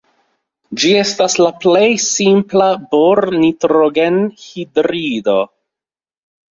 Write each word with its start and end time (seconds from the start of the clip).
Ĝi 0.83 0.93
estas 1.01 1.35
la 1.41 1.49
plej 1.65 1.83
simpla 2.07 2.71
bor-nitrogen-hidrido. 2.97 5.41